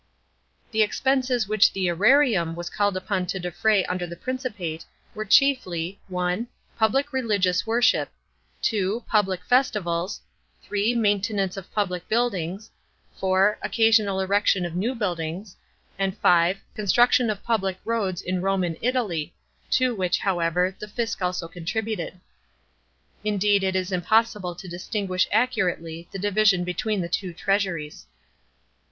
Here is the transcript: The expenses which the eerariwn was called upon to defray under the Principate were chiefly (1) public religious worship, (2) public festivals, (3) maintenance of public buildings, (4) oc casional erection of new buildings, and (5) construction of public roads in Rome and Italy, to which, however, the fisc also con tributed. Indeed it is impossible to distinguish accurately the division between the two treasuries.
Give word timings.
The 0.71 0.81
expenses 0.81 1.47
which 1.47 1.71
the 1.73 1.85
eerariwn 1.85 2.55
was 2.55 2.71
called 2.71 2.97
upon 2.97 3.27
to 3.27 3.39
defray 3.39 3.85
under 3.85 4.07
the 4.07 4.15
Principate 4.15 4.83
were 5.13 5.25
chiefly 5.25 6.01
(1) 6.07 6.47
public 6.75 7.13
religious 7.13 7.67
worship, 7.67 8.09
(2) 8.63 9.03
public 9.07 9.43
festivals, 9.43 10.19
(3) 10.63 10.95
maintenance 10.95 11.55
of 11.55 11.71
public 11.71 12.07
buildings, 12.09 12.71
(4) 13.17 13.59
oc 13.63 13.71
casional 13.71 14.23
erection 14.23 14.65
of 14.65 14.75
new 14.75 14.95
buildings, 14.95 15.55
and 15.99 16.17
(5) 16.17 16.57
construction 16.73 17.29
of 17.29 17.43
public 17.43 17.77
roads 17.85 18.23
in 18.23 18.41
Rome 18.41 18.63
and 18.63 18.77
Italy, 18.81 19.35
to 19.69 19.93
which, 19.93 20.17
however, 20.17 20.75
the 20.79 20.87
fisc 20.87 21.21
also 21.21 21.47
con 21.47 21.63
tributed. 21.65 22.19
Indeed 23.23 23.63
it 23.63 23.75
is 23.75 23.91
impossible 23.91 24.55
to 24.55 24.67
distinguish 24.67 25.27
accurately 25.31 26.07
the 26.11 26.17
division 26.17 26.63
between 26.63 27.01
the 27.01 27.07
two 27.07 27.33
treasuries. 27.35 28.07